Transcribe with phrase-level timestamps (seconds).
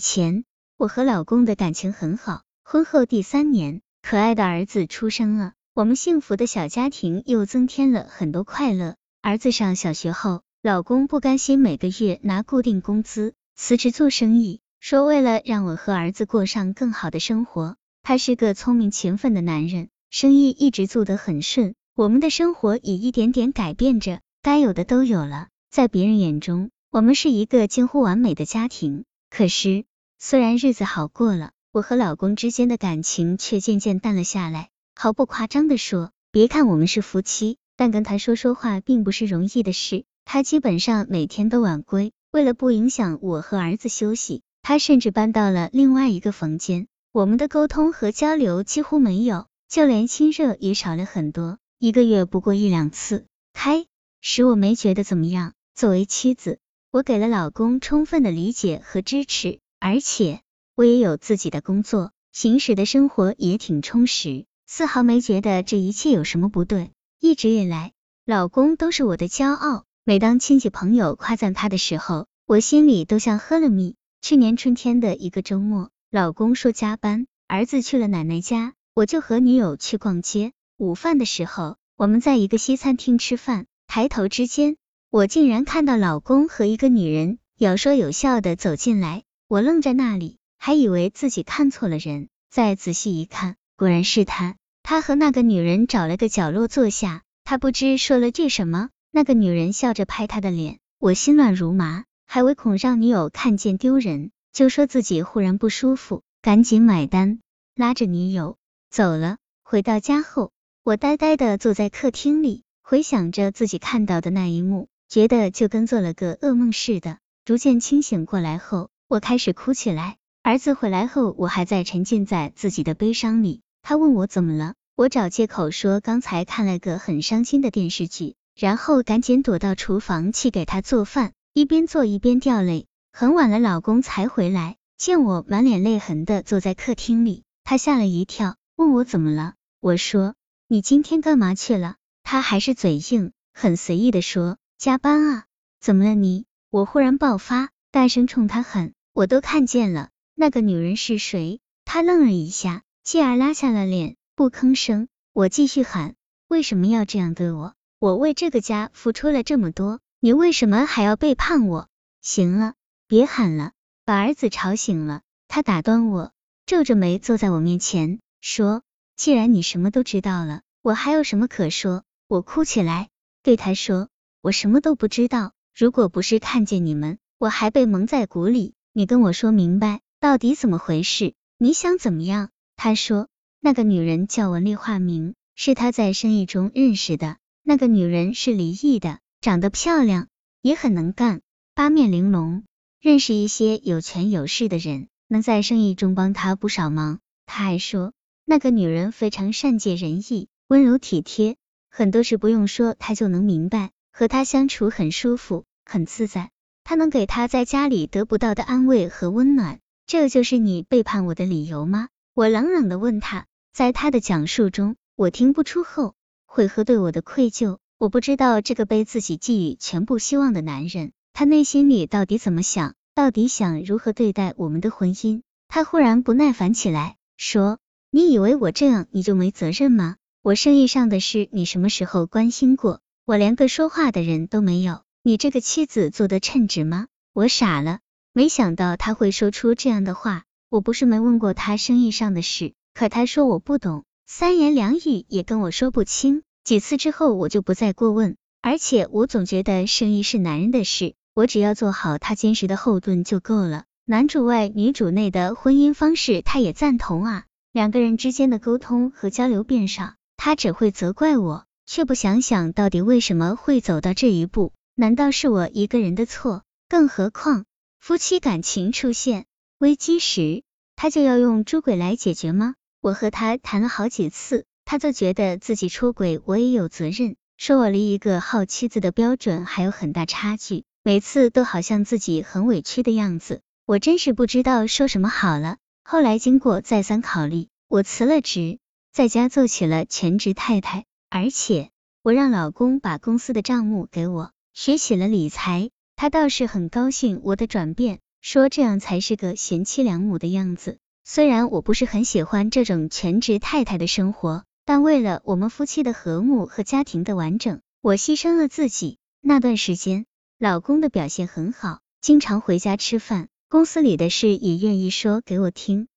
[0.00, 0.44] 前，
[0.76, 8.96] 我和老公的感情很好，婚后第三年，可爱的儿子出生了，我们幸福的小家庭又增添了很多快乐。
[9.22, 17.76] 儿子上小学后，老公不甘心每个月拿固定工资，辞职做生意，说为了让我和儿子过上更好的生活。
[18.02, 25.48] 他是个聪明勤奋的男人，生意一直做得很顺，我们的生活也一点点改变着，该有的都有了。
[25.70, 29.04] 在别人眼中，我们是一个近乎完美的家庭。
[29.28, 29.84] 可是，
[30.22, 34.68] 虽然日子好过了，我和老公之间的感情却渐渐淡了下来。
[34.94, 40.04] 毫不夸张的说，别看我们是夫妻，但跟他说说话并不是容易的事。
[40.26, 46.86] 他基本上每天都晚归，为了不影响我和儿子休息，他甚至搬到了另外一个房间。
[47.12, 53.24] 我们的沟通和交流几乎没有，就连亲热也少了很多，一个月不过一两次。
[53.54, 53.86] 开
[54.20, 56.58] 始我没觉得怎么样，作为妻子。
[56.90, 60.42] 我给了老公充分的理解和支持，而且
[60.76, 66.92] 我也有自己的工作，平时的生活也挺充实，丝毫没觉得这一切有什么不对。
[67.18, 67.92] 一直以来，
[68.26, 73.96] 老公都是我的骄傲，每当亲戚朋友夸赞他的时候，我心里都像喝了蜜。
[74.20, 80.52] 去年春天的一个周末，老公说加班，儿子去了奶奶家，我就和女友去逛街。
[80.76, 84.76] 午饭的时候，我们在一个西餐厅吃饭，抬头之间。
[85.10, 94.54] 我竟然看到老公和一个女人有说有笑的走进来，我愣在那里，还以为自己看错了人，再仔细一看，果然是他。
[94.84, 107.40] 他和那个女人找了个角落坐下，他不知说了句什么，那个女人笑着拍他的脸，我心乱如麻，还唯恐让女友看见丢人，就说自己忽然不舒服，赶紧买单，
[107.74, 108.56] 拉着女友
[108.88, 109.38] 走了。
[109.64, 110.52] 回到家后，
[110.84, 114.86] 我呆呆的坐在客厅里，回想着自己看到的那一幕。
[115.08, 120.18] 觉得就跟做了个噩梦似的，逐渐清醒过来后，我开始哭起来。
[120.40, 123.60] 儿子回来后，我还在沉浸在自己的悲伤里。
[123.82, 132.86] 他问我怎么了，我找借口说刚才看了个很伤心的电视剧，然后赶紧躲到厨房去给他做饭，一边做一边掉泪。
[133.12, 139.54] 很晚了，老公才回来，见我满脸泪痕的坐在客厅里，他吓了一跳，问我怎么了。
[139.80, 140.36] 我说
[140.68, 141.96] 你今天干嘛去了？
[142.22, 144.56] 他还是嘴硬，很随意的说。
[144.78, 145.44] 加班啊？
[145.80, 146.44] 怎么了你？
[146.70, 151.60] 我忽然爆发，大声冲他喊，我都看见了，那个女人是谁？
[151.84, 155.08] 他愣了一下，继而拉下了脸，不吭声。
[155.34, 156.14] 我继续喊，
[156.48, 157.74] 为什么要这样对我？
[157.98, 161.88] 我为这个家付出了这么多，你为什么还要背叛我？
[162.22, 162.72] 行了，
[163.06, 163.72] 别喊了，
[164.06, 165.20] 把儿子吵醒了。
[165.48, 166.32] 他打断我，
[166.64, 168.80] 皱着眉坐在我面前，说，
[169.16, 172.04] 既然你什么都知道了，我还有什么可说？
[172.26, 173.10] 我哭起来，
[173.42, 174.08] 对他说。
[174.40, 178.72] 我什么都不知道，如果不是看见你们，我还被蒙在鼓里。
[178.92, 181.34] 你跟我说明白，到底怎么回事？
[181.58, 182.50] 你想怎么样？
[182.74, 183.28] 他说，
[183.60, 187.36] 那个女人叫文丽化名，是他在生意中认识的。
[187.62, 190.26] 那个女人是离异的，长得漂亮，
[190.60, 191.40] 也很能干，
[191.72, 192.64] 八面玲珑，
[193.00, 197.20] 认识一些有权有势的人，能在生意中帮他不少忙。
[197.46, 198.12] 他还说，
[198.44, 201.56] 那个女人非常善解人意，温柔体贴，
[201.90, 203.90] 很多事不用说，他就能明白。
[204.12, 206.50] 和她相处很舒服，很自在。
[206.84, 212.08] 他能给他在家里得不到的安慰和温暖，这就是你背叛我的理由吗？
[212.34, 213.46] 我冷冷的问他。
[213.72, 216.14] 在他的讲述中，我听不出后
[216.44, 217.78] 悔和对我的愧疚。
[217.98, 225.42] 我不知道这个被自己寄予全部希望的男人，他内心里到底怎么想，到底想如何对待我们的婚姻。
[225.68, 227.78] 他忽然不耐烦起来，说
[228.10, 230.16] ：“你以为我这样你就没责任吗？
[230.42, 237.06] 我生意上的事，你什么时候关心过？”我连个说话的人都没有，你这个妻子做的称职吗？
[237.34, 237.98] 我傻了，
[238.32, 240.44] 没想到他会说出这样的话。
[240.70, 246.42] 我不是没问过他生意上的事，可他说我不懂，三言两语也跟我说不清。
[246.64, 248.36] 几次之后，我就不再过问。
[248.62, 253.84] 而且我总觉得生意是男人的事，我只要做好他坚实的后盾就够了。
[254.06, 257.44] 男主外女主内的婚姻方式，他也赞同啊。
[257.72, 261.66] 两个人之间的沟通和交流变少，他只会责怪我。
[261.84, 264.72] 却不想想到底为什么会走到这一步？
[265.00, 266.62] 难道是我一个人的错？
[266.86, 267.64] 更何况
[268.00, 269.46] 夫妻感情出现
[269.78, 270.62] 危机时，
[270.94, 272.74] 他就要用出轨来解决吗？
[273.00, 285.78] 我和他谈了好几次，他就觉得自己出轨我也有责任，说我离一个好妻子的标准还有很大差距，每次都好像自己很委屈的样子，我真是不知道说什么好了。
[286.04, 288.78] 后来经过再三考虑，我辞了职，
[289.14, 291.06] 在家做起了全职太太。
[291.30, 291.88] 而且
[292.22, 294.52] 我让老公把公司的账目给我，
[294.82, 298.20] 学起了理财，他倒是很高兴我的转变。
[298.40, 300.96] 说这样才是个贤妻良母的样子。
[301.22, 309.18] 虽然我不是很喜欢这种全职太太的生活，但为了我们夫妻的和睦和家庭的完整，我牺牲了自己。
[309.42, 310.24] 那段时间，
[310.58, 316.08] 老公的表现很好，经常回家吃饭，公司里的事也愿意说给我听。